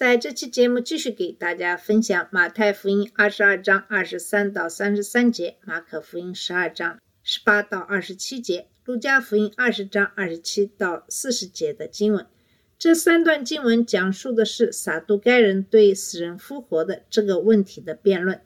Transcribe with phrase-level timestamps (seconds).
[0.00, 12.26] 在这期节目继续给大家分享马太福音二十二章二十三到三十三节，马可福音十二章十八到二十七节，路加福音二十章二十七到四十节的经文。
[12.78, 18.40] 这三段经文讲述的是撒都该人对死人复活的这个问题的辩论。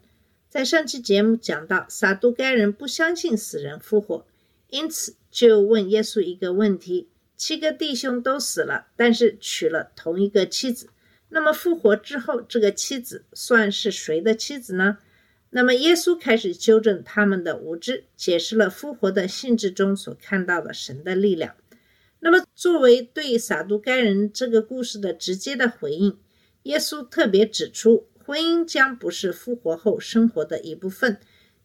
[0.48, 4.26] 在上期节目讲到，撒都该人不相信死人复活，
[4.70, 10.88] 因此就问耶稣一个问题：七个弟兄都死了，但是娶了同一个妻子。
[11.34, 14.98] 那么复活之后，这个妻子算是谁的妻子呢？
[15.50, 21.56] 那么耶稣开始纠正他们的无知，解释了复活的性质中所看到的神的力量。
[22.20, 26.16] 那么作为对撒都该人这个故事的直接的回应，
[26.62, 31.18] 耶稣特别指出，婚姻将不是复活后生活的一部分。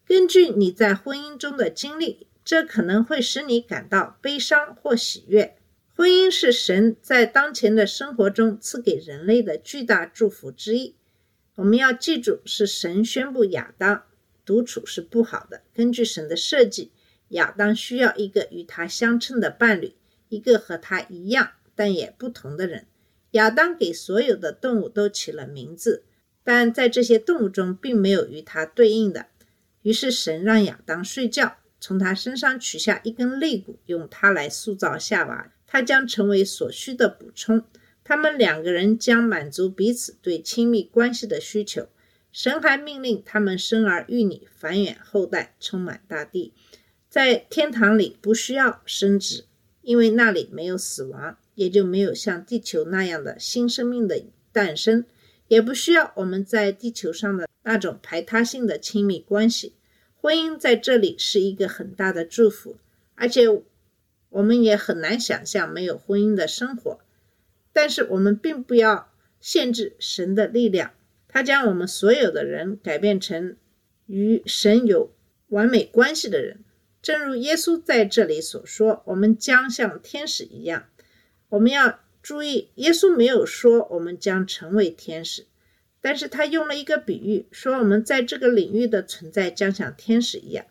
[0.03, 5.58] 根据你在婚姻中的经历，这可能会使你感到悲伤或喜悦。
[5.99, 10.95] 婚姻是神在当前的生活中赐给人类的巨大祝福之一。
[11.55, 14.05] 我们要记住，是神宣布亚当
[14.45, 15.61] 独处是不好的。
[15.73, 16.93] 根据神的设计，
[17.31, 19.91] 亚当需要一个与他相称的伴侣，
[20.29, 22.87] 一个和他一样但也不同的人。
[23.31, 26.05] 亚当给所有的动物都起了名字，
[26.45, 29.25] 但在这些动物中并没有与他对应的。
[29.81, 35.51] 于是神让亚当睡觉，从他身上取下一根肋骨，用它来塑造夏娃。
[35.71, 37.63] 它将成为所需的补充。
[38.03, 41.87] 他们两个人将满足彼此对亲密关系的需求。
[42.31, 46.51] 神还命令他们生儿育女，繁衍后代，充满大地。
[47.07, 49.45] 在天堂里不需要生殖，
[49.83, 55.05] 因为那里没有死亡，也就没有像地球那样的新生命的诞生，
[55.47, 59.73] 也不需要我们在地球上的那种排他性的亲密关系。
[60.15, 62.77] 婚姻在这里是一个很大的祝福，
[63.13, 63.43] 而且。
[64.29, 66.99] 我们也很难想象没有婚姻的生活，
[67.73, 70.91] 但是我们并不要限制神的力量，
[71.27, 73.57] 他将我们所有的人改变成
[74.05, 75.11] 与神有
[75.47, 76.59] 完美关系的人。
[77.01, 80.89] 正如耶稣在这里所说，我们将像天使一样。
[81.47, 85.47] 我们要注意，耶稣没有说我们将成为天使，
[86.01, 90.65] 但是他用了一个比喻，说我们在这个领域的存在将像天使一样。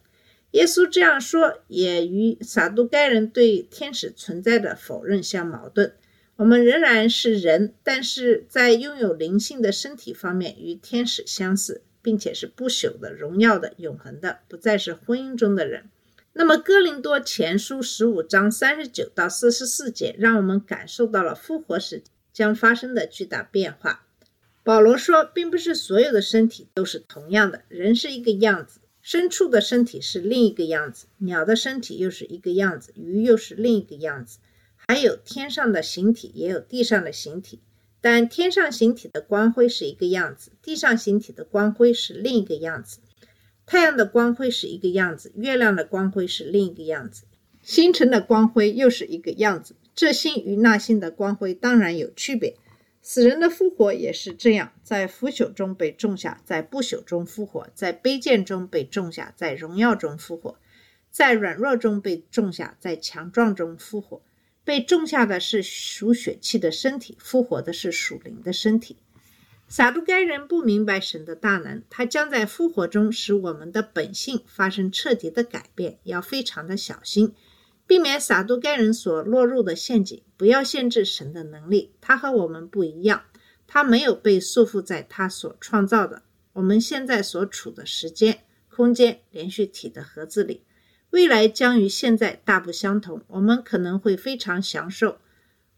[0.53, 5.93] 耶稣这样说，也与撒都该人对天使存在的否认相矛盾。
[6.37, 15.91] 我们仍然是人，但是在拥有灵性的身体方面与天使相似，并且是不朽的、荣耀的、永恒的，不再是婚姻中的人。
[16.33, 24.07] 那么，《哥林多前书》十五章三十九到四十四节，让我们感受到了复活时将发生的巨大变化。
[24.63, 28.79] 保罗说，并不是所有的身体都是同样的，人是一个样子。
[29.11, 34.39] 牲畜的身体是另一个样子，鸟的身体又是一个样子，鱼又是另一个样子，
[34.77, 37.59] 还有天上的形体，也有地上的形体。
[38.03, 42.99] 但天上形体的光辉是一个样子，地上形体的光辉是另一个样子。
[43.65, 47.25] 太阳的光辉是一个样子，月亮的光辉是另一个样子，
[47.63, 49.75] 星辰的光辉又是一个样子。
[49.95, 52.59] 这星与那星的光辉当然有区别。
[53.01, 60.59] 死人的复活也是这样，在腐朽中被种下，在不朽中复活，在卑贱中被种下，在荣耀中复活，
[61.11, 64.21] 在软弱中被种下，在强壮中复活。
[64.65, 68.99] 被种下的是属血气的身体，复活的是属灵的身体。
[69.67, 77.33] 撒都该人不明白神的大能，他将在复活中使我们的本性发生彻底的改变，要非常的小心。
[77.89, 81.95] 避免撒都该人所落入的陷阱，不要限制神的能力。
[82.03, 83.25] 他和我们不一样，
[83.67, 90.65] 他没有被束缚在他所创造的我们现在所处的时间、空间连续体的盒子里。
[91.09, 93.23] 未来将与现在大不相同。
[93.29, 95.17] 我们可能会非常享受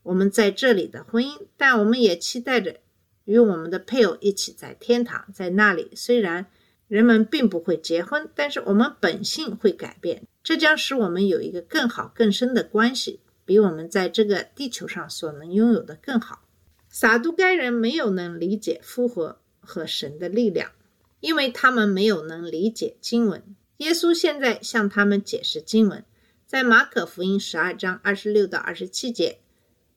[0.02, 2.80] 我们在这里的婚姻，但我们也期待着
[3.24, 5.32] 与我们的配偶一起在天堂。
[5.32, 6.46] 在那里，虽然
[6.88, 10.24] 人们并不会结婚，但是我们本性会改变。
[10.50, 16.44] 这将使我们有一个更好、更深的关系，比我们在这个地球上所能拥有的更好。
[16.88, 20.72] 撒都该人没有能理解复活和神的力量，
[21.20, 23.44] 因为他们没有能理解经文。
[23.76, 26.04] 耶稣现在向他们解释经文，
[26.44, 29.38] 在马可福音十二章二十六到二十七节，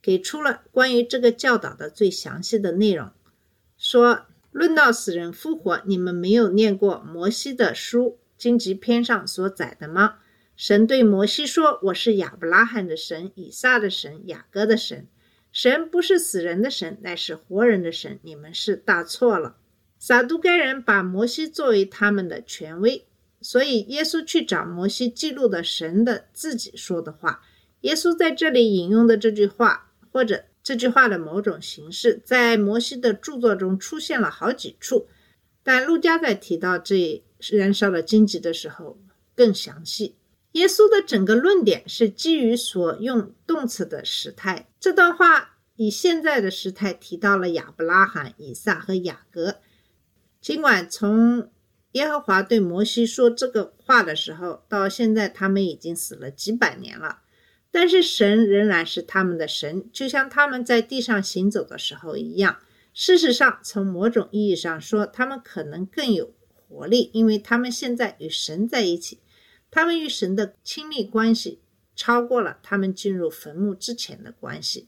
[0.03, 3.09] 给出了关于这个教导的最详细的内容。
[3.75, 10.19] 说论到死人复活，你们没有念过摩西的书荆棘篇上所载的吗？
[10.55, 15.07] 神对摩西说：“我是亚伯拉罕的神，以撒的神，雅各的神。
[15.51, 18.19] 神不是死人的神，乃是活人的神。
[18.21, 19.57] 你们是大错了。”
[19.97, 23.07] 撒都该人把摩西作为他们的权威，
[23.41, 27.41] 所以耶稣去找摩西记录的神的自己说的话。
[27.81, 35.07] 耶稣在这里引用的这句话，或者这句话的某种形式，在摩西的著作中出现了好几处，
[35.63, 38.99] 但路加在提到这燃烧的荆棘的时候
[39.35, 40.15] 更详细。
[40.53, 44.67] 耶稣的整个论点是基于所用动词的时态。
[44.79, 49.57] 这段话以现在的时态提到了亚伯拉罕、以撒和雅各。
[50.39, 51.49] 尽管从
[51.93, 57.19] 耶和华对摩西说这个话的时候，到现在他们已经死了几百年了，
[57.71, 62.59] 但是神仍然是他们的神，就像他们在地上行走的时候一样。
[62.93, 69.19] 事实上，从某种意义上说，他们可能更有活力，因为他们现在与神在一起，
[69.73, 71.59] 他们与神的亲密关系
[71.95, 74.87] 超过了他们进入坟墓之前的关系。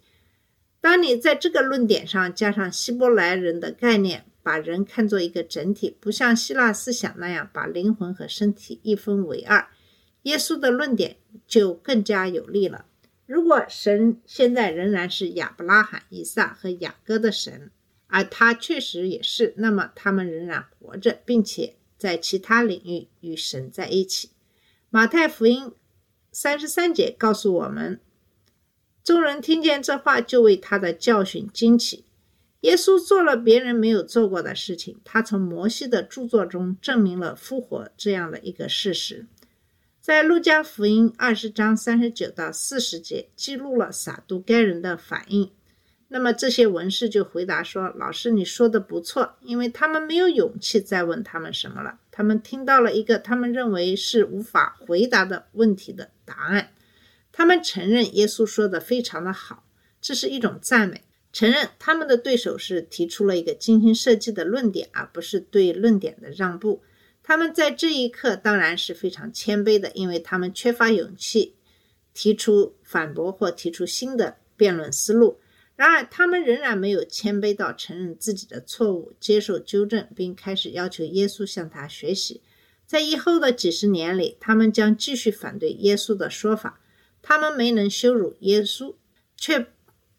[0.79, 4.25] 当你在这个论点上加上希伯来人的概念。
[4.45, 9.67] 把人看作一个整体，不像希腊思想那样把灵魂和身体一分为二。
[10.21, 11.17] 耶稣的论点
[11.47, 12.85] 就更加有力了。
[13.25, 17.71] 如果神现在仍然是亚伯拉罕、以撒和雅各的神，
[18.05, 24.29] 而他确实也是，那么他们仍然活着，并且在其他领域与神在一起。
[24.95, 25.73] 马太福音
[26.31, 27.99] 三十三节告诉我们，
[29.03, 32.05] 众人听见这话，就为他的教训惊奇。
[32.61, 39.27] 耶稣做了别人没有做过的事情，他从摩西的著作中证明了复活这样的一个事实。
[39.99, 45.51] 在路加福音二十章三十九到四十节记录了撒都该人的反应。
[46.07, 51.99] 那么这些文士就回答说：“老师，你说的不错。”因为他们没有勇气再问他们什么了。
[52.11, 56.71] 他们听到了一个他们认为是无法回答的问题的答案。
[57.31, 59.65] 他们承认耶稣说的非常的好，
[59.99, 61.03] 这是一种赞美。
[61.33, 66.81] 承认他们的对手是提出了一个精心设计的论点，而不是对论点的让步。
[67.23, 71.55] 他们在这一刻当然是非常谦卑的，因为他们缺乏勇气
[72.13, 75.39] 提出反驳或提出新的辩论思路。
[75.75, 82.41] 然而，他们仍然没有谦卑到承认自己的错误、接受纠正，并开始要求耶稣向他学习。
[82.85, 86.79] 在以后的几十年里，他们将继续反对耶稣的说法。
[87.21, 88.95] 他们没能羞辱耶稣，
[89.37, 89.67] 却。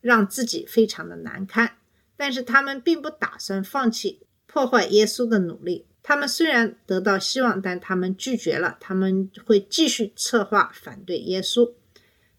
[0.02, 1.78] 让自己非常的难堪，
[2.16, 5.84] 但是他们并不打算放弃破坏耶稣的努力。
[6.00, 8.76] 他们虽然得到希望，但他们拒绝了。
[8.78, 11.72] 他们会继续策划反对耶稣。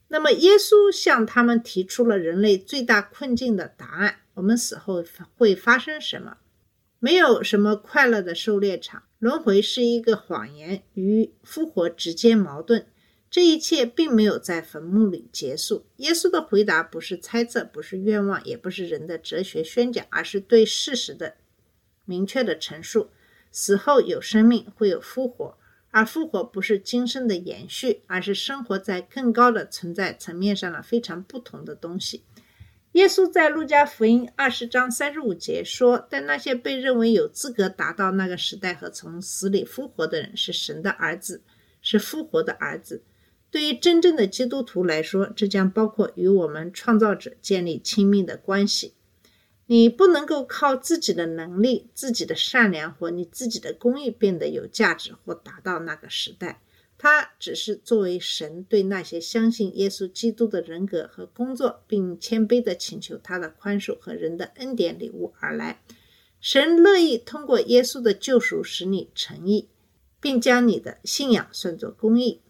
[0.10, 5.04] 那么，耶稣向他们提出了人类最大困境的答案：我们死后
[5.36, 6.38] 会发生什么？
[7.00, 12.88] 没有什么快乐的狩猎场，轮回是一个谎言，与复活直接矛盾。
[13.30, 15.86] 这一切并没有在坟墓里结束。
[15.98, 21.36] 耶稣的回答不是猜测，不是愿望，也不是人的哲学宣讲，而是对事实的
[22.06, 23.10] 明确的陈述：
[23.52, 25.58] 死后有生命，会有复活，
[25.98, 32.22] 而复活不是今生的延续，而是生活在更高的存在层面上的非常不同的东西。
[32.92, 41.42] 耶稣在路加福音二十章三十五节说：“但那些被认为有资格达到那个时代和从死里复活的人，是神的儿子，
[41.82, 43.02] 是复活的儿子。”
[43.50, 48.94] 对于真正的基督徒来说，这将包括与我们创造者建立亲密的关系。
[49.68, 56.62] 你不能够靠自己的能力、自己的善良或你自己的公益变得有价值或达到那个时代。
[56.98, 65.84] 他只是作为神对那些相信耶稣基督的人格和工作，并谦卑地请求他的宽恕和人的恩典礼物而来。
[66.40, 69.70] 神乐意通过耶稣的救赎使你成义，
[70.20, 72.42] 并将你的信仰算作公义。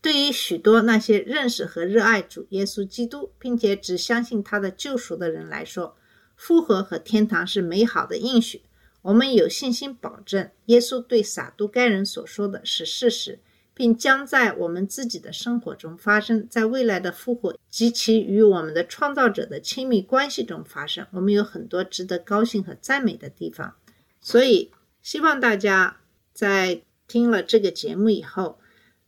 [0.00, 5.96] 对于许多那些认识和热爱主耶稣基督，并且只相信他的救赎的人来说，
[6.38, 8.62] 复活和天堂是美好的应许。
[9.02, 13.40] 我们有信心保证，耶稣对撒都该人所说的是事实，
[13.74, 21.06] 并将在我们自己的生活中发生，在未来的复活及其与我们的创造者的亲密关系中发生。
[21.10, 23.74] 我们有很多值得高兴和赞美的地方，
[24.20, 24.70] 所以
[25.02, 25.98] 希望大家
[26.32, 28.58] 在听了这个节目以后，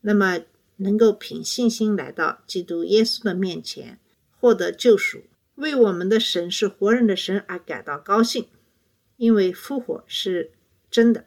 [0.03, 0.41] 那么。
[0.83, 3.99] 能够凭信心来到基督耶稣的面前，
[4.41, 5.25] 获得救赎，
[5.61, 8.49] 为我们的神是活人的神而感到高兴，
[9.17, 10.53] 因为复活是
[10.91, 11.27] 真的。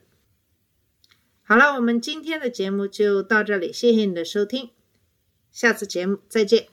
[1.44, 4.72] 好了，我们今天的节目就到这里，谢谢你的收听，
[5.52, 6.73] 下次节目再见。